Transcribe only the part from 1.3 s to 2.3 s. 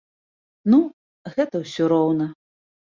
гэта ўсё роўна.